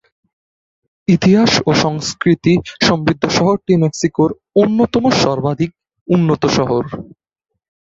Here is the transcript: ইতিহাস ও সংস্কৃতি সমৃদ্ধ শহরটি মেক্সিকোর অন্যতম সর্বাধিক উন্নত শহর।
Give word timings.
ইতিহাস 1.07 1.51
ও 1.65 1.81
সংস্কৃতি 1.83 2.53
সমৃদ্ধ 2.87 3.23
শহরটি 3.37 3.73
মেক্সিকোর 3.83 4.29
অন্যতম 4.61 5.03
সর্বাধিক 5.21 5.71
উন্নত 6.07 6.43
শহর। 6.57 6.83